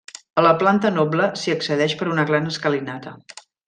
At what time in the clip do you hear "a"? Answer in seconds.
0.41-0.45